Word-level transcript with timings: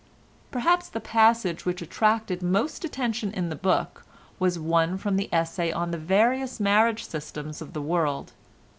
Perhaps 0.49 0.89
the 0.89 0.99
passage 0.99 1.63
which 1.63 1.79
attracted 1.79 2.41
most 2.41 2.83
attention 2.83 3.31
in 3.33 3.49
the 3.49 3.55
book 3.55 4.03
was 4.39 4.57
one 4.57 4.97
from 4.97 5.15
the 5.15 5.29
essay 5.31 5.71
on 5.71 5.91
the 5.91 5.97
various 5.99 6.59
marriage 6.59 7.05
systems 7.07 7.61
of 7.61 7.73
the 7.73 7.83
world. 7.83 8.33